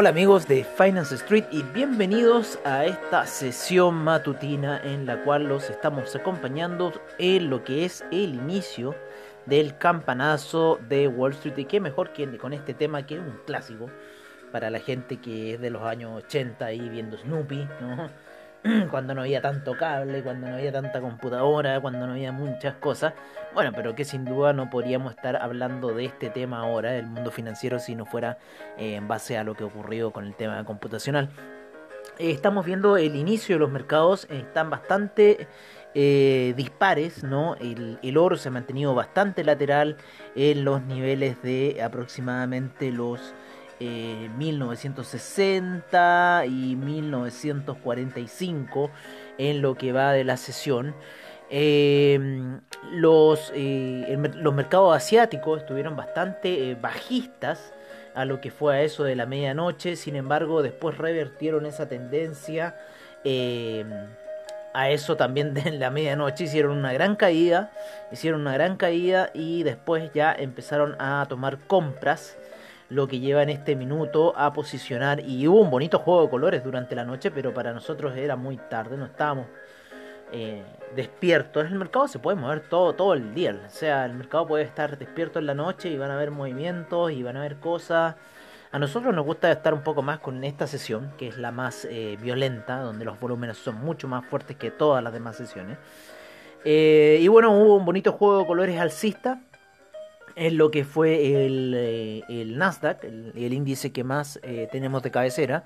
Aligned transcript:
Hola 0.00 0.10
amigos 0.10 0.46
de 0.46 0.62
Finance 0.62 1.16
Street 1.16 1.46
y 1.50 1.64
bienvenidos 1.64 2.60
a 2.64 2.84
esta 2.84 3.26
sesión 3.26 3.96
matutina 3.96 4.80
en 4.84 5.06
la 5.06 5.24
cual 5.24 5.48
los 5.48 5.70
estamos 5.70 6.14
acompañando 6.14 6.92
en 7.18 7.50
lo 7.50 7.64
que 7.64 7.84
es 7.84 8.04
el 8.12 8.36
inicio 8.36 8.94
del 9.46 9.76
campanazo 9.76 10.78
de 10.88 11.08
Wall 11.08 11.32
Street 11.32 11.58
y 11.58 11.64
qué 11.64 11.80
mejor 11.80 12.12
que 12.12 12.38
con 12.38 12.52
este 12.52 12.74
tema 12.74 13.06
que 13.06 13.16
es 13.16 13.20
un 13.20 13.40
clásico 13.44 13.90
para 14.52 14.70
la 14.70 14.78
gente 14.78 15.16
que 15.16 15.54
es 15.54 15.60
de 15.60 15.70
los 15.70 15.82
años 15.82 16.12
80 16.26 16.64
ahí 16.64 16.88
viendo 16.88 17.18
Snoopy, 17.18 17.68
¿no? 17.80 18.08
cuando 18.92 19.14
no 19.14 19.22
había 19.22 19.40
tanto 19.40 19.76
cable, 19.76 20.22
cuando 20.22 20.48
no 20.48 20.56
había 20.56 20.70
tanta 20.70 21.00
computadora, 21.00 21.80
cuando 21.80 22.06
no 22.06 22.12
había 22.12 22.30
muchas 22.30 22.76
cosas. 22.76 23.14
Bueno, 23.54 23.72
pero 23.74 23.94
que 23.94 24.04
sin 24.04 24.24
duda 24.24 24.52
no 24.52 24.70
podríamos 24.70 25.14
estar 25.14 25.36
hablando 25.36 25.94
de 25.94 26.04
este 26.04 26.30
tema 26.30 26.60
ahora, 26.60 26.92
del 26.92 27.06
mundo 27.06 27.30
financiero, 27.30 27.78
si 27.78 27.94
no 27.94 28.06
fuera 28.06 28.38
eh, 28.76 28.94
en 28.94 29.08
base 29.08 29.38
a 29.38 29.44
lo 29.44 29.54
que 29.54 29.64
ocurrió 29.64 30.12
con 30.12 30.26
el 30.26 30.34
tema 30.34 30.64
computacional. 30.64 31.30
Eh, 32.18 32.30
estamos 32.30 32.66
viendo 32.66 32.96
el 32.96 33.16
inicio 33.16 33.56
de 33.56 33.60
los 33.60 33.70
mercados, 33.70 34.26
eh, 34.30 34.40
están 34.40 34.70
bastante 34.70 35.48
dispares, 35.94 37.24
¿no? 37.24 37.56
El, 37.56 38.16
oro 38.16 38.36
se 38.36 38.50
ha 38.50 38.52
mantenido 38.52 38.94
bastante 38.94 39.42
lateral 39.42 39.96
en 40.36 40.64
los 40.64 40.82
niveles 40.82 41.42
de 41.42 41.82
aproximadamente 41.82 42.92
los 42.92 43.34
1960 43.80 46.44
eh, 46.44 46.48
y 46.48 46.76
1945 46.76 48.90
en 49.38 49.62
lo 49.62 49.74
que 49.76 49.92
va 49.92 50.12
de 50.12 50.24
la 50.24 50.36
sesión. 50.36 50.94
Em, 51.50 52.60
los, 52.92 53.52
eh, 53.54 54.18
los 54.34 54.54
mercados 54.54 54.94
asiáticos 54.94 55.60
estuvieron 55.60 55.96
bastante 55.96 56.70
eh, 56.70 56.74
bajistas 56.74 57.72
a 58.14 58.26
lo 58.26 58.40
que 58.40 58.50
fue 58.50 58.76
a 58.76 58.82
eso 58.82 59.04
de 59.04 59.16
la 59.16 59.24
medianoche, 59.24 59.96
sin 59.96 60.16
embargo 60.16 60.62
después 60.62 60.98
revertieron 60.98 61.64
esa 61.64 61.88
tendencia 61.88 62.76
em, 63.24 63.90
a 64.74 64.90
eso 64.90 65.16
también 65.16 65.54
de 65.54 65.70
la 65.72 65.90
medianoche, 65.90 66.44
hicieron 66.44 66.76
una 66.76 66.92
gran 66.92 67.16
caída, 67.16 67.70
hicieron 68.12 68.42
una 68.42 68.52
gran 68.52 68.76
caída 68.76 69.30
y 69.32 69.62
después 69.62 70.10
ya 70.12 70.34
empezaron 70.38 70.96
a 70.98 71.24
tomar 71.28 71.58
compras 71.66 72.36
lo 72.90 73.06
que 73.06 73.20
lleva 73.20 73.42
en 73.42 73.50
este 73.50 73.76
minuto 73.76 74.34
a 74.36 74.52
posicionar. 74.52 75.20
Y 75.20 75.46
hubo 75.46 75.60
un 75.60 75.70
bonito 75.70 75.98
juego 75.98 76.22
de 76.22 76.30
colores 76.30 76.64
durante 76.64 76.94
la 76.94 77.04
noche, 77.04 77.30
pero 77.30 77.52
para 77.52 77.72
nosotros 77.72 78.16
era 78.16 78.36
muy 78.36 78.56
tarde, 78.56 78.96
no 78.96 79.06
estábamos 79.06 79.46
eh, 80.32 80.62
despiertos. 80.94 81.64
El 81.66 81.78
mercado 81.78 82.08
se 82.08 82.18
puede 82.18 82.36
mover 82.36 82.60
todo, 82.60 82.94
todo 82.94 83.14
el 83.14 83.34
día. 83.34 83.60
O 83.66 83.70
sea, 83.70 84.04
el 84.04 84.14
mercado 84.14 84.46
puede 84.46 84.64
estar 84.64 84.98
despierto 84.98 85.38
en 85.38 85.46
la 85.46 85.54
noche 85.54 85.88
y 85.88 85.98
van 85.98 86.10
a 86.10 86.14
haber 86.14 86.30
movimientos 86.30 87.12
y 87.12 87.22
van 87.22 87.36
a 87.36 87.40
haber 87.40 87.56
cosas. 87.56 88.16
A 88.70 88.78
nosotros 88.78 89.14
nos 89.14 89.24
gusta 89.24 89.50
estar 89.50 89.72
un 89.72 89.82
poco 89.82 90.02
más 90.02 90.18
con 90.18 90.44
esta 90.44 90.66
sesión, 90.66 91.10
que 91.16 91.28
es 91.28 91.38
la 91.38 91.50
más 91.52 91.86
eh, 91.90 92.18
violenta, 92.20 92.80
donde 92.80 93.04
los 93.06 93.18
volúmenes 93.18 93.56
son 93.56 93.76
mucho 93.76 94.08
más 94.08 94.26
fuertes 94.26 94.56
que 94.56 94.70
todas 94.70 95.02
las 95.02 95.12
demás 95.12 95.36
sesiones. 95.36 95.78
Eh, 96.64 97.18
y 97.20 97.28
bueno, 97.28 97.52
hubo 97.58 97.76
un 97.76 97.86
bonito 97.86 98.12
juego 98.12 98.40
de 98.40 98.46
colores 98.46 98.78
alcista 98.78 99.40
en 100.36 100.58
lo 100.58 100.70
que 100.70 100.84
fue 100.84 101.46
el, 101.46 101.72
eh, 101.74 102.22
el 102.28 102.58
Nasdaq, 102.58 103.04
el, 103.04 103.52
índice 103.52 103.90
que 103.90 104.04
más 104.04 104.38
tenemos 104.70 105.02
de 105.02 105.10
cabecera. 105.10 105.64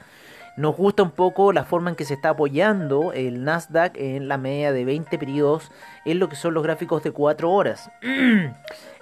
Nos 0.57 0.77
gusta 0.77 1.03
un 1.03 1.13
poco 1.13 1.53
la 1.53 1.65
forma 1.65 1.91
en 1.91 1.97
que 1.97 2.05
se 2.05 2.15
está 2.15 2.31
apoyando 2.31 3.13
el 3.15 3.43
Nasdaq 3.43 3.97
en 3.97 4.29
la 4.29 4.37
media 4.37 4.71
de 4.73 4.85
20 4.85 5.19
periodos 5.19 5.71
en 6.05 6.19
lo 6.19 6.29
que 6.29 6.37
son 6.37 6.53
los 6.53 6.63
gráficos 6.63 7.03
de 7.03 7.11
4 7.11 7.51
horas. 7.51 7.91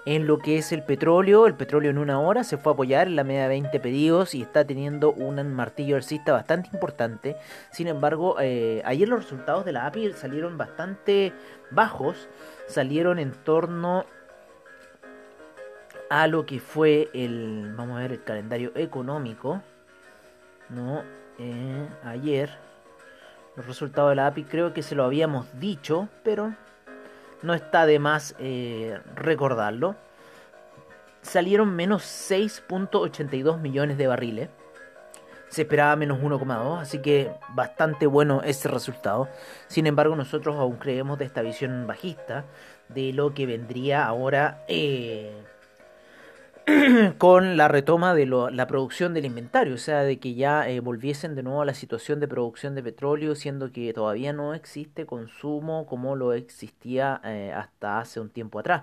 en 0.06 0.26
lo 0.26 0.38
que 0.38 0.58
es 0.58 0.70
el 0.70 0.84
petróleo, 0.84 1.46
el 1.46 1.54
petróleo 1.54 1.90
en 1.90 1.98
una 1.98 2.20
hora 2.20 2.44
se 2.44 2.56
fue 2.56 2.72
a 2.72 2.74
apoyar 2.74 3.08
en 3.08 3.16
la 3.16 3.24
media 3.24 3.42
de 3.42 3.48
20 3.48 3.80
periodos 3.80 4.34
y 4.34 4.42
está 4.42 4.64
teniendo 4.64 5.12
un 5.12 5.52
martillo 5.52 5.96
alcista 5.96 6.32
bastante 6.32 6.70
importante. 6.72 7.36
Sin 7.72 7.88
embargo, 7.88 8.36
eh, 8.40 8.80
ayer 8.84 9.08
los 9.08 9.24
resultados 9.24 9.64
de 9.64 9.72
la 9.72 9.86
API 9.86 10.12
salieron 10.12 10.56
bastante 10.56 11.32
bajos, 11.72 12.28
salieron 12.68 13.18
en 13.18 13.32
torno 13.32 14.06
a 16.10 16.26
lo 16.26 16.46
que 16.46 16.60
fue 16.60 17.08
el, 17.12 17.72
vamos 17.76 17.98
a 17.98 18.02
ver 18.02 18.12
el 18.12 18.22
calendario 18.22 18.72
económico, 18.76 19.62
¿no? 20.68 21.02
Eh, 21.42 21.88
ayer, 22.04 22.50
los 23.56 23.66
resultados 23.66 24.10
de 24.10 24.16
la 24.16 24.26
API 24.26 24.44
creo 24.44 24.74
que 24.74 24.82
se 24.82 24.94
lo 24.94 25.04
habíamos 25.04 25.46
dicho, 25.58 26.10
pero 26.22 26.54
no 27.40 27.54
está 27.54 27.86
de 27.86 27.98
más 27.98 28.34
eh, 28.38 29.00
recordarlo. 29.14 29.96
Salieron 31.22 31.74
menos 31.74 32.02
6.82 32.30 33.58
millones 33.58 33.96
de 33.96 34.06
barriles. 34.06 34.50
Se 35.48 35.62
esperaba 35.62 35.96
menos 35.96 36.20
1,2, 36.20 36.78
así 36.78 37.00
que 37.00 37.32
bastante 37.54 38.06
bueno 38.06 38.42
ese 38.42 38.68
resultado. 38.68 39.28
Sin 39.66 39.86
embargo, 39.86 40.14
nosotros 40.16 40.56
aún 40.56 40.76
creemos 40.76 41.18
de 41.18 41.24
esta 41.24 41.40
visión 41.40 41.86
bajista 41.86 42.44
de 42.88 43.14
lo 43.14 43.32
que 43.32 43.46
vendría 43.46 44.06
ahora 44.06 44.62
eh, 44.68 45.32
con 47.18 47.56
la 47.56 47.68
retoma 47.68 48.14
de 48.14 48.26
la 48.26 48.66
producción 48.66 49.14
del 49.14 49.24
inventario, 49.24 49.74
o 49.74 49.78
sea, 49.78 50.02
de 50.02 50.18
que 50.18 50.34
ya 50.34 50.68
eh, 50.68 50.80
volviesen 50.80 51.34
de 51.34 51.42
nuevo 51.42 51.62
a 51.62 51.64
la 51.64 51.74
situación 51.74 52.20
de 52.20 52.28
producción 52.28 52.74
de 52.74 52.82
petróleo, 52.82 53.34
siendo 53.34 53.72
que 53.72 53.92
todavía 53.92 54.32
no 54.32 54.54
existe 54.54 55.06
consumo 55.06 55.86
como 55.86 56.16
lo 56.16 56.32
existía 56.32 57.20
eh, 57.24 57.52
hasta 57.54 58.00
hace 58.00 58.20
un 58.20 58.30
tiempo 58.30 58.58
atrás. 58.58 58.82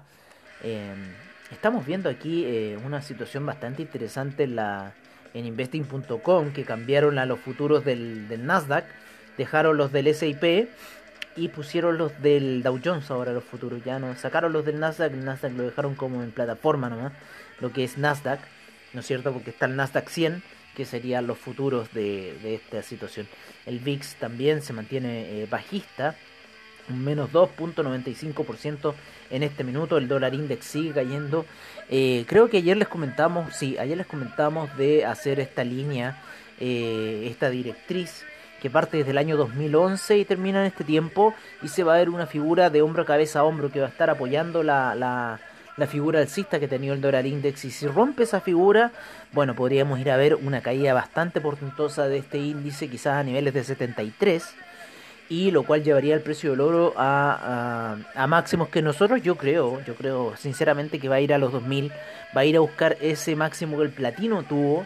Em, 0.63 0.97
estamos 1.51 1.85
viendo 1.85 2.09
aquí 2.09 2.43
eh, 2.45 2.77
una 2.85 3.01
situación 3.01 3.45
bastante 3.45 3.81
interesante 3.81 4.43
en, 4.43 4.57
en 5.33 5.45
investing.com, 5.45 6.51
que 6.51 6.63
cambiaron 6.63 7.19
a 7.19 7.25
los 7.25 7.39
futuros 7.39 7.85
del, 7.85 8.27
del 8.27 8.45
Nasdaq, 8.45 8.85
dejaron 9.37 9.77
los 9.77 9.91
del 9.91 10.13
SIP 10.13 10.69
y 11.37 11.49
pusieron 11.49 11.97
los 11.97 12.19
del 12.21 12.63
Dow 12.63 12.79
Jones 12.83 13.09
ahora 13.11 13.31
los 13.31 13.43
futuros. 13.43 13.83
Ya 13.83 13.99
no 13.99 14.15
sacaron 14.15 14.51
los 14.51 14.65
del 14.65 14.79
Nasdaq, 14.79 15.13
el 15.13 15.23
Nasdaq 15.23 15.53
lo 15.53 15.63
dejaron 15.63 15.95
como 15.95 16.23
en 16.23 16.31
plataforma 16.31 16.89
nomás, 16.89 17.13
lo 17.59 17.72
que 17.73 17.84
es 17.84 17.97
Nasdaq, 17.97 18.40
¿no 18.94 19.01
es 19.01 19.06
cierto? 19.06 19.31
Porque 19.31 19.50
está 19.50 19.66
el 19.66 19.75
Nasdaq 19.75 20.09
100, 20.09 20.44
que 20.75 20.85
serían 20.85 21.25
los 21.28 21.38
futuros 21.38 21.91
de, 21.94 22.35
esta 22.56 22.81
situación. 22.84 23.28
El 23.66 23.79
VIX 23.79 24.16
también 24.16 24.62
se 24.62 24.73
mantiene 24.73 25.41
eh, 25.41 25.47
bajista, 25.50 26.16
un 26.90 27.03
menos 27.03 27.31
2.95% 27.31 28.94
en 29.31 29.44
este 29.44 29.63
minuto. 29.63 29.98
El 29.98 30.07
dólar 30.07 30.33
index 30.33 30.65
sigue 30.65 30.94
cayendo. 30.94 31.45
Eh, 31.89 32.25
creo 32.27 32.50
que 32.50 32.57
ayer 32.57 32.77
les 32.77 32.88
comentamos, 32.88 33.56
sí, 33.56 33.77
ayer 33.77 33.98
les 33.98 34.07
comentamos 34.07 34.75
de 34.77 35.06
hacer 35.06 35.39
esta 35.39 35.63
línea, 35.63 36.21
eh, 36.60 37.27
esta 37.30 37.50
directriz 37.50 38.24
que 38.62 38.69
parte 38.69 38.98
desde 38.98 39.12
el 39.12 39.18
año 39.18 39.38
2011 39.38 40.18
y 40.18 40.25
termina 40.25 40.62
en 40.62 40.68
este 40.68 40.83
tiempo 40.83 41.33
y 41.62 41.68
se 41.68 41.83
va 41.83 41.95
a 41.95 41.98
ver 41.98 42.10
una 42.10 42.25
figura 42.25 42.69
de 42.69 42.81
hombro 42.81 43.06
cabeza 43.06 43.39
a 43.39 43.44
hombro 43.44 43.71
que 43.71 43.80
va 43.80 43.88
a 43.88 43.89
estar 43.89 44.10
apoyando 44.10 44.63
la, 44.63 45.39
la 45.77 45.88
figura 45.88 46.19
alcista 46.19 46.59
que 46.59 46.68
tenía 46.68 46.94
el 46.94 47.01
dólar 47.01 47.25
index 47.25 47.65
y 47.65 47.71
si 47.71 47.88
rompe 47.88 48.24
esa 48.24 48.41
figura, 48.41 48.91
bueno, 49.31 49.56
podríamos 49.56 50.00
ir 50.00 50.12
a 50.12 50.18
ver 50.18 50.35
una 50.35 50.62
caída 50.62 50.94
bastante 50.94 51.39
portentosa 51.39 52.07
de 52.07 52.18
este 52.18 52.39
índice, 52.39 52.89
quizás 52.89 53.18
a 53.18 53.24
niveles 53.24 53.53
de 53.53 53.63
73 53.63 54.44
y 55.29 55.51
lo 55.51 55.63
cual 55.63 55.83
llevaría 55.83 56.15
el 56.15 56.21
precio 56.21 56.51
del 56.51 56.62
oro 56.62 56.94
a, 56.97 57.97
a, 58.15 58.27
máximos 58.27 58.69
que 58.69 58.81
nosotros 58.81 59.21
yo 59.21 59.35
creo, 59.35 59.83
yo 59.85 59.95
creo 59.95 60.35
sinceramente 60.38 61.00
que 61.00 61.09
va 61.09 61.15
a 61.15 61.21
ir 61.21 61.33
a 61.33 61.38
los 61.38 61.51
2000, 61.51 61.91
va 62.35 62.41
a 62.41 62.45
ir 62.45 62.57
a 62.57 62.62
buscar 62.62 62.97
ese 63.01 63.35
máximo 63.35 63.77
que 63.77 63.83
el 63.83 63.89
platino 63.91 64.44
tuvo 64.44 64.85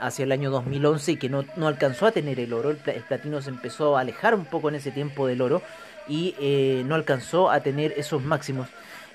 hacia 0.00 0.24
el 0.24 0.32
año 0.32 0.50
2011 0.50 1.12
y 1.12 1.16
que 1.16 1.28
no, 1.28 1.44
no, 1.56 1.68
alcanzó 1.68 2.06
a 2.06 2.12
tener 2.12 2.40
el 2.40 2.52
oro. 2.52 2.70
El, 2.70 2.76
platino 2.76 3.42
se 3.42 3.50
empezó 3.50 3.96
a 3.96 4.00
alejar 4.00 4.34
un 4.34 4.44
poco 4.44 4.68
en 4.68 4.76
ese 4.76 4.90
tiempo 4.90 5.26
del 5.26 5.42
oro 5.42 5.62
y 6.08 6.34
eh, 6.40 6.82
no 6.86 6.94
alcanzó 6.94 7.50
a 7.50 7.60
tener 7.60 7.92
esos 7.96 8.22
máximos. 8.22 8.68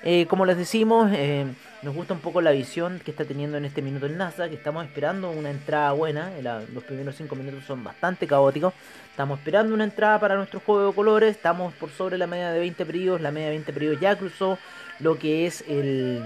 Eh, 0.04 0.26
como 0.26 0.46
les 0.46 0.56
decimos, 0.56 1.10
eh, 1.12 1.46
nos 1.82 1.94
gusta 1.94 2.14
un 2.14 2.20
poco 2.20 2.40
la 2.40 2.52
visión 2.52 3.00
que 3.04 3.10
está 3.10 3.24
teniendo 3.24 3.56
en 3.56 3.64
este 3.64 3.82
minuto 3.82 4.06
el 4.06 4.16
NASA, 4.16 4.48
que 4.48 4.54
estamos 4.54 4.84
esperando 4.84 5.30
una 5.30 5.50
entrada 5.50 5.92
buena. 5.92 6.30
los 6.72 6.84
primeros 6.84 7.16
5 7.16 7.34
minutos 7.34 7.64
son 7.64 7.82
bastante 7.82 8.26
caóticos. 8.26 8.74
Estamos 9.10 9.38
esperando 9.38 9.74
una 9.74 9.84
entrada 9.84 10.20
para 10.20 10.36
nuestro 10.36 10.60
juego 10.60 10.88
de 10.88 10.94
colores. 10.94 11.36
Estamos 11.36 11.74
por 11.74 11.90
sobre 11.90 12.18
la 12.18 12.26
media 12.26 12.52
de 12.52 12.60
20 12.60 12.86
periodos. 12.86 13.20
La 13.20 13.32
media 13.32 13.46
de 13.46 13.52
20 13.54 13.72
periodos 13.72 14.00
ya 14.00 14.16
cruzó 14.16 14.58
lo 15.00 15.18
que 15.18 15.46
es 15.46 15.64
el 15.68 16.22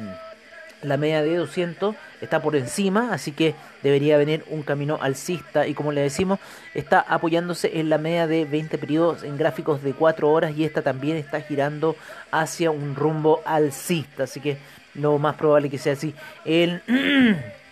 la 0.82 0.96
media 0.96 1.22
de 1.22 1.36
200 1.36 1.94
está 2.20 2.42
por 2.42 2.56
encima, 2.56 3.12
así 3.12 3.32
que 3.32 3.54
debería 3.82 4.16
venir 4.16 4.44
un 4.48 4.62
camino 4.62 4.98
alcista 5.00 5.66
y 5.66 5.74
como 5.74 5.92
le 5.92 6.00
decimos, 6.00 6.38
está 6.74 7.00
apoyándose 7.00 7.78
en 7.78 7.88
la 7.88 7.98
media 7.98 8.26
de 8.26 8.44
20 8.44 8.78
periodos 8.78 9.22
en 9.22 9.36
gráficos 9.36 9.82
de 9.82 9.92
4 9.92 10.30
horas 10.30 10.52
y 10.56 10.64
esta 10.64 10.82
también 10.82 11.16
está 11.16 11.40
girando 11.40 11.96
hacia 12.30 12.70
un 12.70 12.94
rumbo 12.94 13.42
alcista, 13.44 14.24
así 14.24 14.40
que 14.40 14.58
lo 14.94 15.18
más 15.18 15.36
probable 15.36 15.70
que 15.70 15.78
sea 15.78 15.94
así. 15.94 16.14
El 16.44 16.82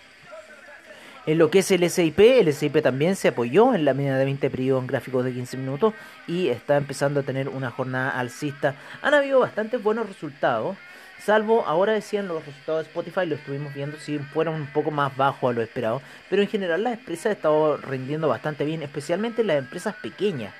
En 1.27 1.37
lo 1.37 1.51
que 1.51 1.59
es 1.59 1.71
el 1.71 1.89
SIP, 1.89 2.19
el 2.19 2.53
SIP 2.53 2.83
también 2.83 3.15
se 3.15 3.29
apoyó 3.29 3.75
en 3.75 3.85
la 3.85 3.93
media 3.93 4.17
de 4.17 4.25
20 4.25 4.49
periodos 4.49 4.83
en 4.83 4.87
gráficos 4.87 5.25
de 5.25 5.33
15 5.33 5.59
minutos 5.59 5.95
y 6.27 6.49
está 6.49 6.77
empezando 6.79 7.21
a 7.21 7.23
tener 7.23 7.49
una 7.51 7.71
jornada 7.71 8.11
alcista. 8.11 8.75
Han 9.03 9.13
habido 9.13 9.39
bastantes 9.41 9.83
buenos 9.83 10.09
resultados. 10.09 10.77
Salvo, 11.20 11.64
ahora 11.67 11.93
decían 11.93 12.28
los 12.28 12.44
resultados 12.44 12.84
de 12.84 12.88
Spotify, 12.88 13.26
lo 13.26 13.34
estuvimos 13.34 13.75
viendo, 13.75 13.99
si 13.99 14.19
fueron 14.19 14.55
un 14.55 14.67
poco 14.67 14.90
más 14.90 15.14
bajos 15.17 15.50
a 15.50 15.55
lo 15.55 15.62
esperado. 15.62 16.00
Pero 16.28 16.43
en 16.43 16.49
general 16.49 16.82
las 16.82 16.94
empresas 16.99 17.26
han 17.26 17.32
estado 17.32 17.76
rindiendo 17.76 18.28
bastante 18.28 18.64
bien, 18.64 18.82
especialmente 18.82 19.44
las 19.44 19.58
empresas 19.58 19.94
pequeñas. 19.96 20.55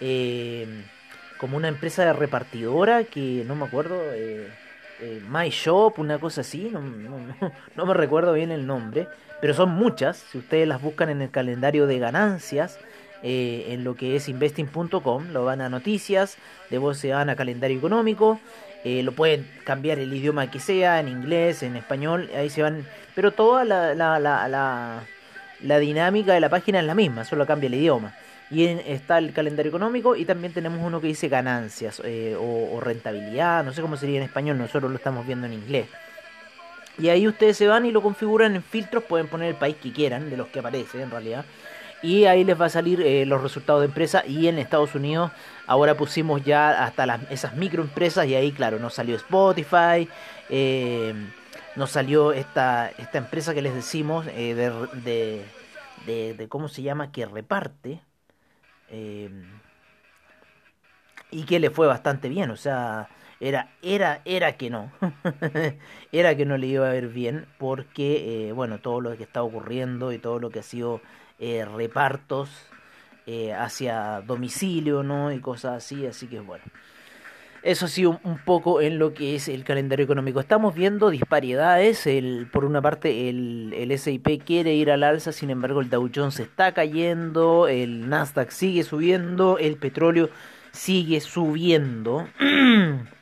Eh, 0.00 0.66
como 1.38 1.56
una 1.58 1.68
empresa 1.68 2.04
de 2.04 2.12
repartidora 2.14 3.04
que 3.04 3.44
no 3.46 3.54
me 3.56 3.66
acuerdo, 3.66 4.00
eh, 4.14 4.48
eh, 5.00 5.20
My 5.28 5.50
Shop, 5.50 5.98
una 5.98 6.18
cosa 6.18 6.40
así, 6.40 6.72
no, 6.72 7.86
me 7.86 7.94
recuerdo 7.94 8.32
bien 8.32 8.50
el 8.50 8.66
nombre, 8.66 9.08
pero 9.42 9.52
son 9.52 9.70
muchas. 9.70 10.16
Si 10.16 10.38
ustedes 10.38 10.66
las 10.66 10.80
buscan 10.80 11.10
en 11.10 11.20
el 11.20 11.30
calendario 11.30 11.86
de 11.86 11.98
ganancias, 11.98 12.78
en 13.22 13.82
lo 13.82 13.96
que 13.96 14.14
es 14.14 14.28
investing.com, 14.28 15.32
lo 15.32 15.44
van 15.44 15.60
a 15.60 15.68
noticias, 15.68 16.36
de 16.70 16.78
vos 16.78 16.98
se 16.98 17.12
van 17.12 17.28
a 17.28 17.34
calendario 17.34 17.76
económico 17.76 18.38
eh, 18.86 19.02
lo 19.02 19.10
pueden 19.10 19.50
cambiar 19.64 19.98
el 19.98 20.14
idioma 20.14 20.48
que 20.48 20.60
sea, 20.60 21.00
en 21.00 21.08
inglés, 21.08 21.64
en 21.64 21.74
español, 21.74 22.30
ahí 22.36 22.48
se 22.48 22.62
van. 22.62 22.86
Pero 23.16 23.32
toda 23.32 23.64
la, 23.64 23.96
la, 23.96 24.20
la, 24.20 25.02
la, 25.60 25.78
dinámica 25.80 26.32
de 26.32 26.38
la 26.38 26.48
página 26.48 26.78
es 26.78 26.84
la 26.84 26.94
misma, 26.94 27.24
solo 27.24 27.44
cambia 27.48 27.66
el 27.66 27.74
idioma. 27.74 28.14
Y 28.48 28.64
está 28.64 29.18
el 29.18 29.32
calendario 29.32 29.70
económico 29.70 30.14
y 30.14 30.24
también 30.24 30.52
tenemos 30.52 30.78
uno 30.80 31.00
que 31.00 31.08
dice 31.08 31.26
ganancias 31.26 32.00
eh, 32.04 32.36
o, 32.38 32.78
rentabilidad, 32.80 33.64
no 33.64 33.72
sé 33.72 33.82
cómo 33.82 33.96
sería 33.96 34.18
en 34.18 34.22
español, 34.22 34.56
nosotros 34.56 34.88
lo 34.88 34.98
estamos 34.98 35.26
viendo 35.26 35.48
en 35.48 35.54
inglés. 35.54 35.88
Y 36.96 37.08
ahí 37.08 37.26
ustedes 37.26 37.56
se 37.56 37.66
van 37.66 37.86
y 37.86 37.90
lo 37.90 38.02
configuran 38.02 38.54
en 38.54 38.62
filtros, 38.62 39.02
pueden 39.02 39.26
poner 39.26 39.48
el 39.48 39.56
país 39.56 39.74
que 39.82 39.92
quieran, 39.92 40.30
de 40.30 40.36
los 40.36 40.46
que 40.46 40.60
aparece 40.60 41.02
en 41.02 41.10
realidad 41.10 41.44
y 42.06 42.26
ahí 42.26 42.44
les 42.44 42.58
va 42.60 42.66
a 42.66 42.68
salir 42.68 43.00
eh, 43.00 43.26
los 43.26 43.42
resultados 43.42 43.80
de 43.80 43.86
empresa. 43.86 44.22
Y 44.24 44.46
en 44.46 44.58
Estados 44.58 44.94
Unidos 44.94 45.32
ahora 45.66 45.96
pusimos 45.96 46.44
ya 46.44 46.84
hasta 46.84 47.04
las, 47.04 47.20
esas 47.30 47.56
microempresas. 47.56 48.26
Y 48.28 48.36
ahí 48.36 48.52
claro 48.52 48.78
nos 48.78 48.94
salió 48.94 49.16
Spotify 49.16 50.08
eh, 50.48 51.14
nos 51.74 51.90
salió 51.90 52.32
esta, 52.32 52.90
esta 52.96 53.18
empresa 53.18 53.52
que 53.54 53.60
les 53.60 53.74
decimos 53.74 54.26
eh, 54.28 54.54
de, 54.54 55.44
de, 56.06 56.34
de, 56.34 56.48
cómo 56.48 56.68
se 56.68 56.82
llama 56.82 57.10
que 57.10 57.26
reparte 57.26 58.00
y 61.30 61.44
que 61.44 61.58
le 61.58 61.70
fue 61.70 61.88
bastante 61.88 62.28
bien. 62.28 62.50
O 62.50 62.56
sea 62.56 63.08
era 63.40 63.70
era 63.82 64.22
era 64.24 64.56
que 64.56 64.70
no. 64.70 64.92
Era 66.12 66.36
que 66.36 66.46
no 66.46 66.56
le 66.56 66.68
iba 66.68 66.86
a 66.86 66.92
ver 66.92 67.08
bien 67.08 67.46
porque 67.58 68.52
bueno 68.54 68.78
todo 68.78 69.00
lo 69.00 69.16
que 69.16 69.24
está 69.24 69.42
ocurriendo 69.42 70.12
y 70.12 70.18
todo 70.18 70.38
lo 70.38 70.50
que 70.50 70.60
ha 70.60 70.62
sido 70.62 71.02
eh, 71.38 71.64
repartos 71.64 72.50
eh, 73.26 73.52
hacia 73.52 74.22
domicilio, 74.22 75.02
¿no? 75.02 75.32
Y 75.32 75.40
cosas 75.40 75.84
así, 75.84 76.06
así 76.06 76.26
que 76.26 76.40
bueno. 76.40 76.64
Eso 77.62 77.88
sí, 77.88 78.06
un, 78.06 78.20
un, 78.22 78.38
poco 78.38 78.80
en 78.80 79.00
lo 79.00 79.12
que 79.12 79.34
es 79.34 79.48
el 79.48 79.64
calendario 79.64 80.04
económico. 80.04 80.38
Estamos 80.38 80.74
viendo 80.74 81.10
disparidades. 81.10 82.08
Por 82.52 82.64
una 82.64 82.80
parte, 82.80 83.28
el, 83.28 83.74
el 83.76 83.98
SIP 83.98 84.44
quiere 84.44 84.74
ir 84.74 84.90
al 84.92 85.02
alza, 85.02 85.32
sin 85.32 85.50
embargo, 85.50 85.80
el 85.80 85.90
Dow 85.90 86.08
Jones 86.14 86.38
está 86.38 86.72
cayendo, 86.72 87.66
el 87.66 88.08
Nasdaq 88.08 88.50
sigue 88.50 88.84
subiendo, 88.84 89.58
el 89.58 89.76
petróleo 89.78 90.30
sigue 90.70 91.20
subiendo. 91.20 92.28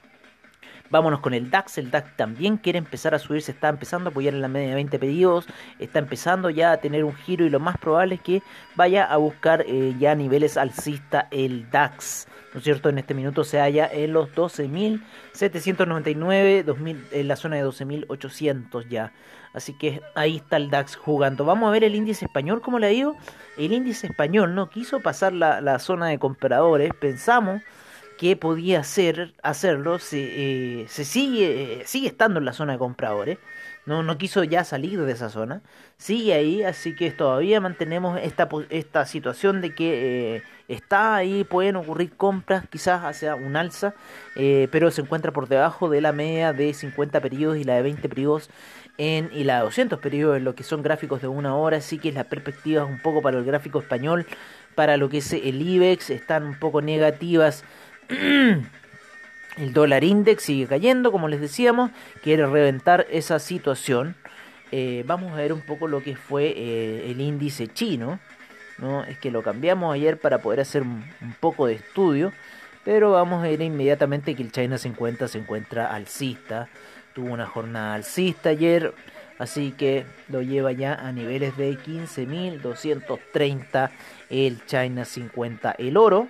Vámonos 0.95 1.19
con 1.19 1.35
el 1.35 1.51
DAX. 1.51 1.79
El 1.79 1.91
DAX 1.91 2.17
también 2.17 2.57
quiere 2.57 2.79
empezar 2.79 3.17
a 3.17 3.19
subir, 3.19 3.43
se 3.43 3.51
está 3.51 3.69
empezando 3.69 4.09
a 4.09 4.13
apoyar 4.13 4.33
en 4.33 4.41
la 4.41 4.47
media 4.47 4.69
de 4.69 4.77
20 4.77 5.01
pedidos. 5.01 5.45
Está 5.81 5.99
empezando 5.99 6.51
ya 6.51 6.71
a 6.71 6.77
tener 6.77 7.03
un 7.03 7.17
giro 7.17 7.45
y 7.45 7.51
lo 7.51 7.59
más 7.59 7.77
probable 7.79 8.15
es 8.15 8.21
que 8.21 8.45
vaya 8.77 9.05
a 9.05 9.17
buscar 9.17 9.65
eh, 9.67 9.97
ya 9.99 10.15
niveles 10.15 10.57
alcista 10.57 11.27
el 11.33 11.69
DAX. 11.69 12.29
¿No 12.53 12.59
es 12.59 12.65
cierto? 12.65 12.91
En 12.91 12.99
este 12.99 13.13
minuto 13.13 13.43
se 13.43 13.59
halla 13.59 13.91
en 13.93 14.13
los 14.13 14.33
12.799, 14.37 17.09
en 17.11 17.27
la 17.27 17.35
zona 17.35 17.57
de 17.57 17.65
12.800 17.65 18.89
ya. 18.89 19.13
Así 19.53 19.77
que 19.77 20.01
ahí 20.15 20.37
está 20.37 20.59
el 20.59 20.71
DAX 20.71 20.95
jugando. 20.95 21.45
Vamos 21.45 21.71
a 21.71 21.73
ver 21.73 21.83
el 21.83 21.97
índice 21.97 22.27
español, 22.27 22.63
¿cómo 22.63 22.79
le 22.79 22.91
digo? 22.91 23.17
El 23.57 23.73
índice 23.73 24.07
español 24.07 24.55
no 24.55 24.71
quiso 24.71 25.01
pasar 25.01 25.33
la, 25.33 25.61
la 25.61 25.81
zona 25.81 26.07
de 26.07 26.21
compradores. 26.21 26.95
Pensamos 26.95 27.63
que 28.19 28.37
podía 28.37 28.81
hacer, 28.81 29.35
hacerlo, 29.43 29.99
se, 29.99 30.83
eh, 30.83 30.87
se 30.89 31.05
sigue, 31.05 31.83
sigue 31.87 32.09
estando 32.09 32.39
en 32.39 32.45
la 32.45 32.53
zona 32.53 32.75
de 32.75 32.79
compradores, 32.79 33.39
no, 33.87 34.03
no 34.03 34.17
quiso 34.17 34.45
ya 34.45 34.65
salir 34.65 35.03
de 35.03 35.13
esa 35.13 35.29
zona, 35.29 35.63
sigue 35.99 36.33
ahí, 36.33 36.63
así 36.63 36.95
que 36.95 37.11
todavía 37.11 37.61
mantenemos 37.61 38.19
esta, 38.23 38.49
esta 38.71 39.05
situación 39.07 39.61
de 39.61 39.75
que 39.75 40.37
eh, 40.37 40.43
está 40.69 41.17
ahí, 41.17 41.45
pueden 41.45 41.77
ocurrir 41.77 42.17
compras 42.17 42.65
quizás 42.71 43.03
hacia 43.03 43.35
un 43.35 43.57
alza, 43.57 43.95
eh, 44.37 44.69
pero 44.71 44.91
se 44.91 45.03
encuentra 45.03 45.33
por 45.33 45.49
debajo 45.49 45.89
de 45.89 46.01
la 46.01 46.13
media 46.13 46.53
de 46.53 46.73
50 46.73 47.21
periodos 47.21 47.59
y 47.59 47.65
la 47.65 47.75
de 47.75 47.83
20 47.83 48.09
periodos 48.09 48.49
en, 48.97 49.31
y 49.33 49.45
la 49.45 49.59
de 49.59 49.65
200 49.65 49.99
periodos 49.99 50.37
en 50.39 50.45
lo 50.45 50.55
que 50.55 50.63
son 50.63 50.83
gráficos 50.83 51.21
de 51.21 51.29
una 51.29 51.55
hora, 51.57 51.79
así 51.79 51.99
que 51.99 52.13
las 52.13 52.27
perspectivas 52.27 52.89
un 52.89 53.01
poco 53.01 53.21
para 53.23 53.39
el 53.39 53.45
gráfico 53.45 53.81
español, 53.81 54.27
para 54.75 54.97
lo 54.97 55.09
que 55.09 55.19
es 55.19 55.33
el 55.33 55.61
IBEX, 55.61 56.11
están 56.11 56.45
un 56.45 56.59
poco 56.59 56.81
negativas 56.81 57.65
El 59.57 59.73
dólar 59.73 60.03
index 60.03 60.43
sigue 60.43 60.67
cayendo, 60.67 61.13
como 61.13 61.29
les 61.29 61.41
decíamos, 61.41 61.93
quiere 62.23 62.45
reventar 62.47 63.07
esa 63.11 63.39
situación. 63.39 64.17
Eh, 64.73 65.05
vamos 65.07 65.33
a 65.33 65.37
ver 65.37 65.53
un 65.53 65.61
poco 65.61 65.87
lo 65.87 66.03
que 66.03 66.17
fue 66.17 66.53
eh, 66.57 67.09
el 67.11 67.21
índice 67.21 67.69
chino. 67.69 68.19
¿no? 68.79 69.05
Es 69.05 69.17
que 69.19 69.31
lo 69.31 69.43
cambiamos 69.43 69.95
ayer 69.95 70.19
para 70.19 70.39
poder 70.39 70.59
hacer 70.59 70.83
un, 70.83 71.05
poco 71.39 71.67
de 71.67 71.75
estudio. 71.75 72.33
Pero 72.85 73.13
vamos 73.13 73.45
a 73.45 73.49
ver 73.49 73.63
inmediatamente 73.63 74.35
que 74.35 74.43
el 74.43 74.51
China 74.51 74.77
50 74.77 75.29
se 75.29 75.39
encuentra 75.39 75.95
alcista. 75.95 76.69
Tuvo 77.15 77.33
una 77.33 77.47
jornada 77.47 77.95
alcista 77.95 78.49
ayer. 78.49 78.93
Así 79.39 79.71
que 79.71 80.05
lo 80.29 80.43
lleva 80.43 80.73
ya 80.73 80.95
a 80.95 81.13
niveles 81.13 81.57
de 81.57 81.79
15.230 81.79 83.91
el 84.31 84.67
China 84.67 85.05
50. 85.05 85.77
El 85.79 85.97
oro 85.97 86.27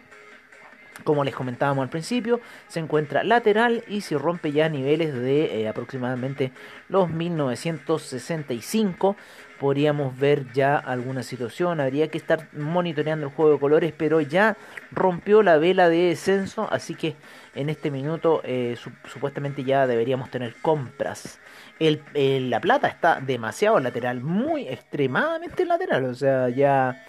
como 1.03 1.25
les 1.25 1.35
comentábamos 1.35 1.83
al 1.83 1.89
principio, 1.89 2.41
se 2.69 2.81
encuentra 2.81 3.25
lateral 3.25 3.83
y 3.89 4.03
se 4.03 4.17
rompe 4.17 4.53
ya 4.53 4.69
niveles 4.69 5.15
de 5.15 5.63
eh, 5.63 5.69
aproximadamente 5.69 6.53
los 6.89 7.11
1965. 7.11 9.17
Podríamos 9.59 10.17
ver 10.19 10.53
ya 10.53 10.77
alguna 10.77 11.23
situación, 11.23 11.81
habría 11.81 12.09
que 12.09 12.19
estar 12.19 12.49
monitoreando 12.53 13.27
el 13.27 13.33
juego 13.33 13.53
de 13.53 13.59
colores, 13.59 13.95
pero 13.97 14.21
ya 14.21 14.57
rompió 14.91 15.43
la 15.43 15.59
vela 15.59 15.89
de 15.89 16.09
descenso, 16.09 16.69
así 16.71 16.95
que 16.95 17.17
en 17.55 17.71
este 17.71 17.91
minuto 17.91 18.41
eh, 18.45 18.77
supuestamente 19.07 19.65
ya 19.65 19.87
deberíamos 19.87 20.31
tener 20.31 20.55
compras. 20.61 21.41
El, 21.79 22.03
la 22.51 22.61
plata 22.61 22.89
está 22.89 23.21
demasiado 23.21 23.81
lateral, 23.81 24.21
muy 24.21 24.69
extremadamente 24.69 25.65
lateral, 25.65 26.05
o 26.05 26.15
sea, 26.15 26.49
ya 26.49 27.03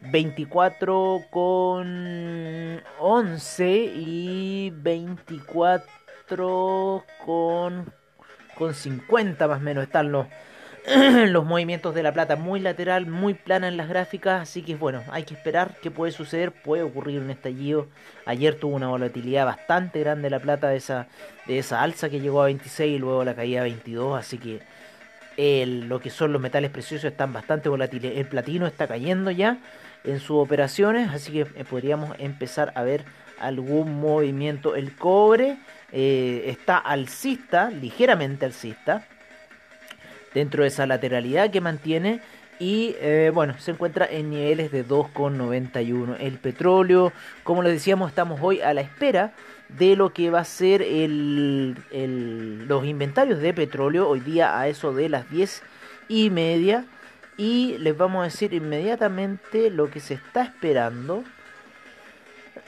24 0.00 1.24
con 1.30 2.82
11 2.98 3.92
y 3.96 4.70
24 4.70 7.04
con, 7.24 7.92
con 8.54 8.74
50 8.74 9.48
más 9.48 9.58
o 9.58 9.60
menos 9.60 9.84
están 9.84 10.12
los, 10.12 10.26
los 11.28 11.44
movimientos 11.44 11.94
de 11.94 12.02
la 12.02 12.12
plata 12.12 12.36
muy 12.36 12.60
lateral, 12.60 13.06
muy 13.06 13.34
plana 13.34 13.68
en 13.68 13.76
las 13.76 13.88
gráficas, 13.88 14.42
así 14.42 14.62
que 14.62 14.76
bueno, 14.76 15.02
hay 15.10 15.24
que 15.24 15.34
esperar 15.34 15.76
qué 15.82 15.90
puede 15.90 16.12
suceder, 16.12 16.52
puede 16.52 16.82
ocurrir 16.82 17.20
un 17.20 17.30
estallido. 17.30 17.88
Ayer 18.24 18.54
tuvo 18.54 18.76
una 18.76 18.88
volatilidad 18.88 19.46
bastante 19.46 20.00
grande 20.00 20.30
la 20.30 20.40
plata 20.40 20.68
de 20.68 20.76
esa, 20.76 21.08
de 21.46 21.58
esa 21.58 21.82
alza 21.82 22.08
que 22.08 22.20
llegó 22.20 22.42
a 22.42 22.46
26 22.46 22.96
y 22.96 22.98
luego 22.98 23.24
la 23.24 23.34
caída 23.34 23.60
a 23.60 23.64
22, 23.64 24.18
así 24.18 24.38
que 24.38 24.60
lo 25.38 26.00
que 26.00 26.10
son 26.10 26.32
los 26.32 26.42
metales 26.42 26.70
preciosos 26.70 27.12
están 27.12 27.32
bastante 27.32 27.68
volátiles. 27.68 28.16
El 28.16 28.26
platino 28.26 28.66
está 28.66 28.88
cayendo 28.88 29.30
ya 29.30 29.58
en 30.08 30.20
sus 30.20 30.38
operaciones, 30.38 31.10
así 31.10 31.32
que 31.32 31.40
eh, 31.40 31.64
podríamos 31.68 32.14
empezar 32.18 32.72
a 32.74 32.82
ver 32.82 33.04
algún 33.38 34.00
movimiento. 34.00 34.74
El 34.74 34.94
cobre 34.96 35.58
eh, 35.92 36.44
está 36.46 36.78
alcista, 36.78 37.70
ligeramente 37.70 38.44
alcista, 38.44 39.06
dentro 40.34 40.62
de 40.62 40.68
esa 40.68 40.86
lateralidad 40.86 41.50
que 41.50 41.60
mantiene. 41.60 42.20
y 42.60 42.96
eh, 43.00 43.30
bueno, 43.32 43.54
se 43.58 43.70
encuentra 43.70 44.06
en 44.10 44.30
niveles 44.30 44.72
de 44.72 44.84
2,91. 44.84 46.16
El 46.18 46.38
petróleo, 46.38 47.12
como 47.44 47.62
les 47.62 47.72
decíamos, 47.74 48.10
estamos 48.10 48.40
hoy 48.42 48.60
a 48.60 48.74
la 48.74 48.80
espera 48.80 49.32
de 49.68 49.96
lo 49.96 50.12
que 50.12 50.30
va 50.30 50.40
a 50.40 50.44
ser 50.44 50.82
el, 50.82 51.76
los 52.66 52.84
inventarios 52.84 53.40
de 53.40 53.52
petróleo 53.52 54.08
hoy 54.08 54.20
día 54.20 54.58
a 54.58 54.66
eso 54.66 54.92
de 54.92 55.08
las 55.08 55.30
10 55.30 55.62
y 56.08 56.30
media. 56.30 56.84
Y 57.38 57.78
les 57.78 57.96
vamos 57.96 58.20
a 58.20 58.24
decir 58.24 58.52
inmediatamente 58.52 59.70
lo 59.70 59.88
que 59.88 60.00
se 60.00 60.14
está 60.14 60.42
esperando. 60.42 61.22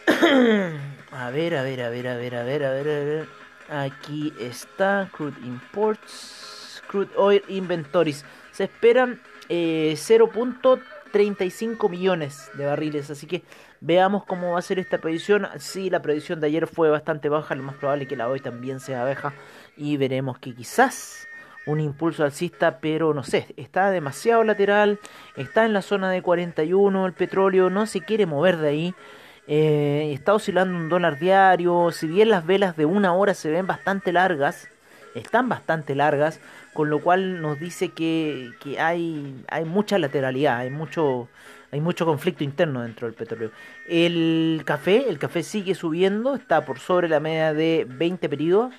a 1.11 1.31
ver, 1.31 1.57
a 1.57 1.65
ver, 1.65 1.83
a 1.83 1.91
ver, 1.91 2.07
a 2.07 2.17
ver, 2.17 2.37
a 2.37 2.45
ver, 2.45 2.65
a 2.65 2.71
ver, 2.71 2.89
a 2.89 3.05
ver. 3.05 3.27
Aquí 3.69 4.33
está 4.39 5.11
Crude 5.13 5.41
Imports, 5.45 6.85
Crude 6.87 7.11
Oil 7.17 7.43
Inventories. 7.49 8.25
Se 8.53 8.63
esperan 8.65 9.21
0.35 9.49 11.87
eh, 11.87 11.89
millones 11.89 12.49
de 12.55 12.67
barriles. 12.67 13.11
Así 13.11 13.27
que 13.27 13.43
veamos 13.81 14.25
cómo 14.25 14.53
va 14.53 14.61
a 14.61 14.63
ser 14.63 14.79
esta 14.79 14.99
predicción. 14.99 15.49
Si 15.59 15.91
la 15.91 16.01
predicción 16.01 16.41
de 16.41 16.47
ayer 16.47 16.69
fue 16.69 16.91
bastante 16.91 17.29
baja, 17.29 17.57
lo 17.57 17.65
más 17.65 17.75
probable 17.75 18.05
es 18.05 18.09
que 18.09 18.17
la 18.17 18.29
hoy 18.29 18.39
también 18.39 18.79
sea 18.79 19.03
baja. 19.03 19.33
Y 19.77 19.97
veremos 19.97 20.39
que 20.39 20.55
quizás 20.55 21.27
un 21.67 21.81
impulso 21.81 22.25
alcista, 22.25 22.79
pero 22.81 23.15
no 23.15 23.23
sé, 23.23 23.47
está 23.57 23.91
demasiado 23.91 24.45
lateral, 24.45 24.99
está 25.37 25.65
en 25.65 25.73
la 25.73 25.83
zona 25.83 26.11
de 26.11 26.23
41, 26.23 27.07
el 27.07 27.13
petróleo 27.13 27.71
no 27.71 27.87
se 27.87 28.01
quiere 28.01 28.27
mover 28.27 28.57
de 28.57 28.69
ahí. 28.69 28.95
Eh, 29.47 30.13
está 30.13 30.35
oscilando 30.35 30.77
un 30.77 30.89
dólar 30.89 31.19
diario, 31.19 31.91
si 31.91 32.07
bien 32.07 32.29
las 32.29 32.47
velas 32.47 32.77
de 32.77 32.85
una 32.85 33.15
hora 33.15 33.35
se 33.35 33.51
ven 33.51 33.67
bastante 33.67 34.13
largas, 34.13 34.69
están 35.15 35.49
bastante 35.49 35.95
largas, 35.95 36.41
con 36.73 36.89
lo 36.89 37.01
cual 37.01 37.43
nos 37.43 37.59
dice 37.59 37.89
que, 37.89 38.53
que 38.61 38.79
hay, 38.79 39.45
hay 39.49 39.65
mucha 39.65 39.99
lateralidad, 39.99 40.59
hay 40.59 40.71
mucho, 40.71 41.29
hay 41.73 41.81
mucho 41.81 42.07
conflicto 42.07 42.45
interno 42.45 42.83
dentro 42.83 43.09
del 43.09 43.17
petróleo. 43.17 43.51
El 43.89 44.63
café, 44.65 45.09
el 45.09 45.19
café 45.19 45.43
sigue 45.43 45.75
subiendo, 45.75 46.37
está 46.37 46.65
por 46.65 46.79
sobre 46.79 47.09
la 47.09 47.19
media 47.19 47.53
de 47.53 47.87
20 47.89 48.29
periodos, 48.29 48.73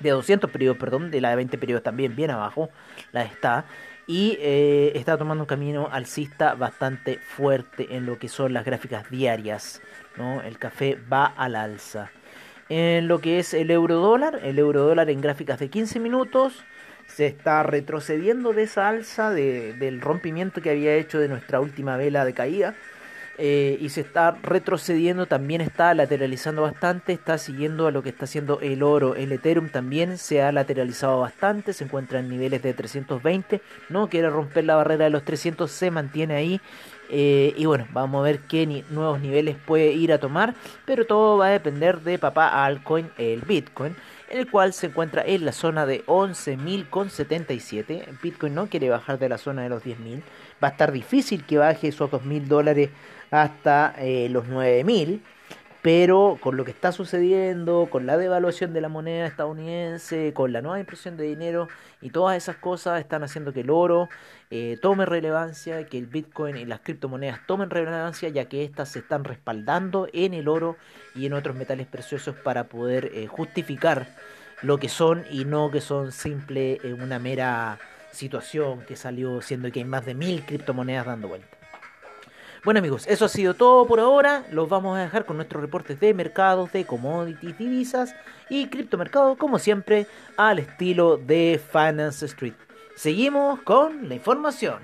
de 0.00 0.10
200 0.10 0.50
periodos, 0.50 0.78
perdón, 0.78 1.10
de 1.10 1.20
la 1.20 1.30
de 1.30 1.36
20 1.36 1.58
periodos 1.58 1.82
también 1.82 2.16
bien 2.16 2.30
abajo, 2.30 2.70
la 3.12 3.22
está. 3.22 3.64
Y 4.06 4.38
eh, 4.40 4.92
está 4.94 5.18
tomando 5.18 5.42
un 5.42 5.48
camino 5.48 5.88
alcista 5.90 6.54
bastante 6.54 7.18
fuerte 7.18 7.96
en 7.96 8.06
lo 8.06 8.18
que 8.18 8.28
son 8.28 8.52
las 8.52 8.64
gráficas 8.64 9.10
diarias. 9.10 9.82
¿no? 10.16 10.42
El 10.42 10.58
café 10.58 10.96
va 11.10 11.26
al 11.26 11.56
alza 11.56 12.10
en 12.68 13.08
lo 13.08 13.20
que 13.20 13.38
es 13.38 13.54
el 13.54 13.70
euro 13.70 13.96
dólar. 13.96 14.40
El 14.42 14.58
euro 14.58 14.82
dólar 14.82 15.10
en 15.10 15.20
gráficas 15.20 15.58
de 15.58 15.68
15 15.68 16.00
minutos 16.00 16.64
se 17.06 17.26
está 17.26 17.62
retrocediendo 17.62 18.52
de 18.52 18.64
esa 18.64 18.88
alza, 18.88 19.30
de, 19.30 19.74
del 19.74 20.00
rompimiento 20.00 20.60
que 20.60 20.70
había 20.70 20.94
hecho 20.94 21.18
de 21.18 21.28
nuestra 21.28 21.60
última 21.60 21.96
vela 21.96 22.24
de 22.24 22.34
caída. 22.34 22.74
Eh, 23.38 23.76
y 23.80 23.90
se 23.90 24.00
está 24.00 24.38
retrocediendo, 24.42 25.26
también 25.26 25.60
está 25.60 25.92
lateralizando 25.92 26.62
bastante, 26.62 27.12
está 27.12 27.36
siguiendo 27.36 27.86
a 27.86 27.90
lo 27.90 28.02
que 28.02 28.08
está 28.08 28.24
haciendo 28.24 28.60
el 28.60 28.82
oro. 28.82 29.14
El 29.14 29.30
Ethereum 29.32 29.68
también 29.68 30.16
se 30.16 30.42
ha 30.42 30.52
lateralizado 30.52 31.20
bastante, 31.20 31.74
se 31.74 31.84
encuentra 31.84 32.20
en 32.20 32.30
niveles 32.30 32.62
de 32.62 32.72
320, 32.72 33.60
no 33.90 34.08
quiere 34.08 34.30
romper 34.30 34.64
la 34.64 34.76
barrera 34.76 35.04
de 35.04 35.10
los 35.10 35.24
300, 35.24 35.70
se 35.70 35.90
mantiene 35.90 36.34
ahí 36.34 36.60
eh, 37.10 37.52
y 37.56 37.66
bueno, 37.66 37.86
vamos 37.92 38.20
a 38.20 38.22
ver 38.22 38.38
qué 38.40 38.84
nuevos 38.90 39.20
niveles 39.20 39.56
puede 39.56 39.92
ir 39.92 40.12
a 40.12 40.18
tomar. 40.18 40.54
Pero 40.84 41.06
todo 41.06 41.38
va 41.38 41.46
a 41.46 41.50
depender 41.50 42.00
de 42.00 42.18
papá 42.18 42.64
altcoin, 42.64 43.10
el 43.18 43.42
Bitcoin. 43.42 43.94
El 44.28 44.50
cual 44.50 44.72
se 44.72 44.88
encuentra 44.88 45.22
en 45.24 45.44
la 45.44 45.52
zona 45.52 45.86
de 45.86 46.04
11.077. 46.06 48.20
Bitcoin 48.20 48.54
no 48.54 48.68
quiere 48.68 48.90
bajar 48.90 49.20
de 49.20 49.28
la 49.28 49.38
zona 49.38 49.62
de 49.62 49.68
los 49.68 49.84
10.000. 49.84 50.22
Va 50.62 50.68
a 50.68 50.70
estar 50.72 50.90
difícil 50.90 51.44
que 51.44 51.58
baje 51.58 51.86
esos 51.88 52.10
2.000 52.10 52.46
dólares 52.46 52.90
hasta 53.30 53.94
eh, 53.98 54.28
los 54.30 54.46
9.000 54.46 55.20
pero 55.86 56.36
con 56.40 56.56
lo 56.56 56.64
que 56.64 56.72
está 56.72 56.90
sucediendo, 56.90 57.86
con 57.88 58.06
la 58.06 58.16
devaluación 58.16 58.72
de 58.72 58.80
la 58.80 58.88
moneda 58.88 59.24
estadounidense, 59.24 60.32
con 60.34 60.52
la 60.52 60.60
nueva 60.60 60.80
impresión 60.80 61.16
de 61.16 61.22
dinero 61.22 61.68
y 62.00 62.10
todas 62.10 62.36
esas 62.36 62.56
cosas 62.56 62.98
están 62.98 63.22
haciendo 63.22 63.52
que 63.52 63.60
el 63.60 63.70
oro 63.70 64.08
eh, 64.50 64.78
tome 64.82 65.06
relevancia, 65.06 65.86
que 65.86 65.96
el 65.96 66.06
Bitcoin 66.06 66.56
y 66.56 66.64
las 66.64 66.80
criptomonedas 66.80 67.46
tomen 67.46 67.70
relevancia, 67.70 68.28
ya 68.30 68.46
que 68.46 68.64
éstas 68.64 68.88
se 68.88 68.98
están 68.98 69.22
respaldando 69.22 70.08
en 70.12 70.34
el 70.34 70.48
oro 70.48 70.76
y 71.14 71.26
en 71.26 71.34
otros 71.34 71.54
metales 71.54 71.86
preciosos 71.86 72.34
para 72.34 72.64
poder 72.64 73.12
eh, 73.14 73.28
justificar 73.28 74.08
lo 74.62 74.78
que 74.78 74.88
son 74.88 75.24
y 75.30 75.44
no 75.44 75.70
que 75.70 75.80
son 75.80 76.10
simple 76.10 76.80
eh, 76.82 76.94
una 76.94 77.20
mera 77.20 77.78
situación 78.10 78.80
que 78.86 78.96
salió 78.96 79.40
siendo 79.40 79.70
que 79.70 79.78
hay 79.78 79.84
más 79.84 80.04
de 80.04 80.16
mil 80.16 80.44
criptomonedas 80.44 81.06
dando 81.06 81.28
vuelta. 81.28 81.55
Bueno 82.66 82.80
amigos, 82.80 83.06
eso 83.06 83.26
ha 83.26 83.28
sido 83.28 83.54
todo 83.54 83.86
por 83.86 84.00
ahora. 84.00 84.44
Los 84.50 84.68
vamos 84.68 84.98
a 84.98 85.02
dejar 85.02 85.24
con 85.24 85.36
nuestros 85.36 85.62
reportes 85.62 86.00
de 86.00 86.12
mercados, 86.12 86.72
de 86.72 86.84
commodities, 86.84 87.56
divisas 87.56 88.12
y 88.50 88.66
criptomercado, 88.66 89.36
como 89.36 89.60
siempre, 89.60 90.08
al 90.36 90.58
estilo 90.58 91.16
de 91.16 91.60
Finance 91.70 92.26
Street. 92.26 92.54
Seguimos 92.96 93.60
con 93.60 94.08
la 94.08 94.16
información. 94.16 94.80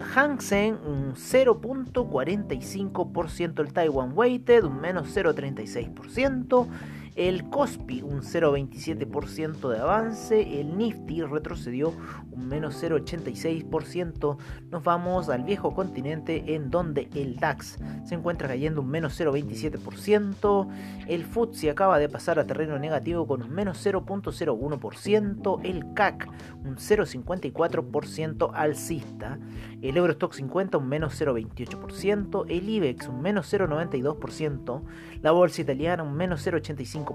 Hang 0.01 0.41
Seng 0.41 0.79
un 0.85 1.15
0.45%, 1.15 3.61
el 3.61 3.73
Taiwan 3.73 4.11
Weighted 4.15 4.65
un 4.65 4.81
menos 4.81 5.17
0.36%, 5.17 6.67
el 7.17 7.49
Cospi 7.49 8.03
un 8.03 8.21
0,27% 8.21 9.71
de 9.71 9.79
avance, 9.79 10.61
el 10.61 10.77
Nifty 10.77 11.23
retrocedió 11.23 11.95
un 12.31 12.47
menos 12.47 12.83
0,86%. 12.83 14.37
Nos 14.71 14.85
vamos 14.85 15.31
al 15.31 15.43
viejo 15.43 15.75
continente 15.75 16.55
en 16.55 16.71
donde 16.71 17.09
el 17.15 17.37
DAX 17.37 17.79
se 18.05 18.15
encuentra 18.15 18.49
cayendo 18.49 18.83
un 18.83 18.91
menos 18.91 19.19
0,27%, 19.19 20.69
el 21.09 21.25
FTSE 21.25 21.71
acaba 21.71 21.99
de 21.99 22.11
pasar 22.11 22.39
a 22.39 22.47
terreno 22.47 22.79
negativo 22.79 23.27
con 23.27 23.43
un 23.43 23.51
menos 23.51 23.85
0,01%, 23.85 25.61
el 25.65 25.95
CAC 25.95 26.29
un 26.65 26.77
0,54% 26.77 28.51
alcista, 28.53 29.39
el 29.81 29.97
Eurostock 29.97 30.35
50 30.35 30.79
un 30.79 30.89
menos 30.89 31.19
0,28%, 31.21 32.45
el 32.49 32.69
IBEX 32.69 33.09
un 33.09 33.23
menos 33.23 33.53
0,92%, 33.53 34.83
la 35.23 35.31
bolsa 35.31 35.63
italiana 35.63 36.03
un 36.03 36.15
menos 36.15 36.47
0,85%, 36.47 37.06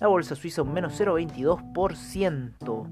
la 0.00 0.06
bolsa 0.06 0.34
suiza 0.34 0.62
un 0.62 0.72
menos 0.72 0.98
0,22%, 1.00 2.86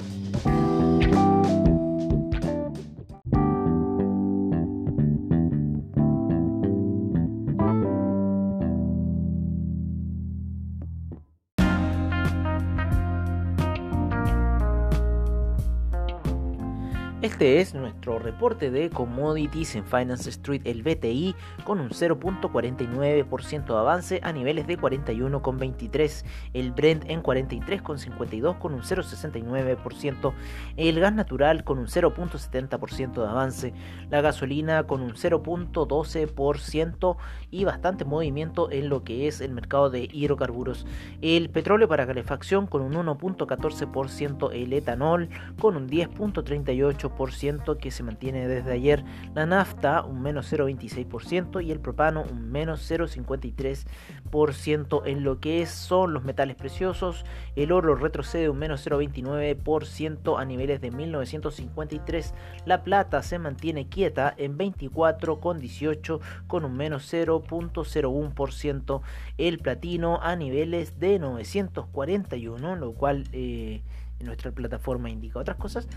Este 17.23 17.61
es 17.61 17.73
nuestro 17.73 18.19
reporte 18.19 18.69
de 18.69 18.89
commodities 18.89 19.77
en 19.77 19.85
Finance 19.85 20.29
Street, 20.29 20.61
el 20.65 20.83
BTI, 20.83 21.33
con 21.63 21.79
un 21.79 21.91
0.49% 21.91 23.65
de 23.65 23.77
avance 23.77 24.19
a 24.23 24.33
niveles 24.33 24.67
de 24.67 24.77
41,23, 24.77 26.25
el 26.53 26.73
Brent 26.73 27.09
en 27.09 27.23
43,52 27.23 28.59
con 28.59 28.73
un 28.73 28.81
0.69%, 28.81 30.33
el 30.75 30.99
gas 30.99 31.13
natural 31.13 31.63
con 31.63 31.79
un 31.79 31.87
0.70% 31.87 33.13
de 33.13 33.29
avance, 33.29 33.73
la 34.09 34.19
gasolina 34.19 34.83
con 34.83 34.99
un 34.99 35.13
0.12% 35.13 37.17
y 37.51 37.63
bastante 37.63 38.03
movimiento 38.03 38.69
en 38.69 38.89
lo 38.89 39.05
que 39.05 39.29
es 39.29 39.39
el 39.39 39.53
mercado 39.53 39.89
de 39.89 40.09
hidrocarburos, 40.11 40.85
el 41.21 41.49
petróleo 41.49 41.87
para 41.87 42.05
calefacción 42.05 42.67
con 42.67 42.81
un 42.81 42.95
1.14%, 42.95 44.49
el 44.51 44.73
etanol 44.73 45.29
con 45.57 45.77
un 45.77 45.87
10.38%, 45.87 47.12
que 47.79 47.91
se 47.91 48.03
mantiene 48.03 48.47
desde 48.47 48.71
ayer, 48.71 49.03
la 49.33 49.45
nafta 49.45 50.03
un 50.03 50.21
menos 50.21 50.49
0,26% 50.51 51.63
y 51.63 51.71
el 51.71 51.79
propano 51.79 52.23
un 52.23 52.51
menos 52.51 52.89
0,53% 52.89 55.01
en 55.05 55.23
lo 55.23 55.39
que 55.39 55.65
son 55.65 56.13
los 56.13 56.23
metales 56.23 56.55
preciosos, 56.55 57.25
el 57.55 57.71
oro 57.71 57.95
retrocede 57.95 58.49
un 58.49 58.59
menos 58.59 58.85
0,29% 58.85 60.39
a 60.39 60.45
niveles 60.45 60.81
de 60.81 60.91
1953, 60.91 62.33
la 62.65 62.83
plata 62.83 63.23
se 63.23 63.39
mantiene 63.39 63.87
quieta 63.87 64.33
en 64.37 64.57
24,18 64.57 66.19
con 66.47 66.65
un 66.65 66.75
menos 66.75 67.13
0,01%, 67.13 69.01
el 69.37 69.59
platino 69.59 70.19
a 70.21 70.35
niveles 70.35 70.99
de 70.99 71.19
941, 71.19 72.75
lo 72.75 72.91
cual 72.93 73.23
eh, 73.31 73.81
nuestra 74.23 74.51
plataforma 74.51 75.09
indica 75.09 75.39
otras 75.39 75.57
cosas, 75.57 75.87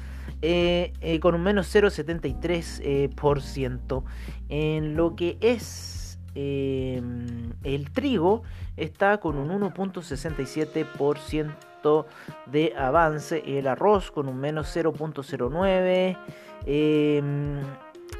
eh, 0.43 0.93
eh, 1.01 1.21
con 1.21 1.35
un 1.35 1.43
menos 1.43 1.75
0,73%. 1.75 4.05
en 4.49 4.97
lo 4.97 5.17
que 5.17 5.39
es 5.41 6.19
el 6.35 7.91
trigo, 7.95 8.43
está 8.77 9.19
con 9.19 9.39
un 9.39 9.49
1.67% 9.49 12.07
de 12.47 12.75
avance, 12.77 13.59
el 13.59 13.67
arroz 13.67 14.11
con 14.11 14.29
un 14.29 14.39
menos 14.39 14.77
0.09%. 14.77 16.19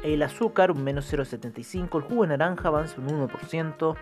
el 0.03 0.23
azúcar 0.23 0.71
un 0.71 0.83
menos 0.83 1.13
0,75, 1.13 1.97
el 1.97 2.03
jugo 2.03 2.23
de 2.23 2.29
naranja 2.29 2.69
avanza 2.69 2.99
un 2.99 3.07
1%, 3.07 3.95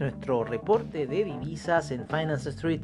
Nuestro 0.00 0.42
reporte 0.42 1.06
de 1.06 1.24
divisas 1.24 1.92
en 1.92 2.08
Finance 2.08 2.50
Street. 2.50 2.82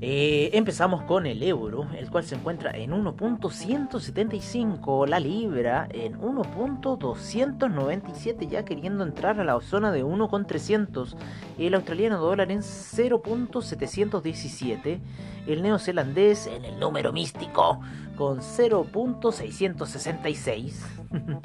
Eh, 0.00 0.50
empezamos 0.52 1.04
con 1.04 1.24
el 1.24 1.42
euro, 1.42 1.88
el 1.96 2.10
cual 2.10 2.24
se 2.24 2.34
encuentra 2.34 2.76
en 2.76 2.90
1.175, 2.90 5.06
la 5.06 5.18
libra 5.20 5.88
en 5.90 6.20
1.297, 6.20 8.46
ya 8.46 8.66
queriendo 8.66 9.04
entrar 9.04 9.40
a 9.40 9.44
la 9.44 9.58
zona 9.62 9.90
de 9.92 10.04
1.300, 10.04 11.16
el 11.58 11.74
australiano 11.74 12.18
dólar 12.18 12.52
en 12.52 12.60
0.717, 12.60 15.00
el 15.46 15.62
neozelandés 15.62 16.46
en 16.46 16.66
el 16.66 16.78
número 16.78 17.14
místico 17.14 17.80
con 18.16 18.40
0.666, 18.40 20.74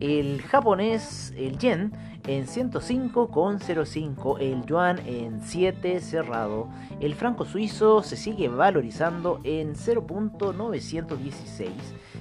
el 0.00 0.42
japonés, 0.42 1.32
el 1.38 1.56
yen 1.56 2.13
en 2.26 2.46
105,05, 2.46 4.38
el 4.40 4.64
yuan 4.64 4.98
en 5.06 5.42
7 5.42 6.00
cerrado, 6.00 6.70
el 7.00 7.14
franco 7.14 7.44
suizo 7.44 8.02
se 8.02 8.16
sigue 8.16 8.48
valorizando 8.48 9.40
en 9.44 9.74
0.916, 9.74 11.68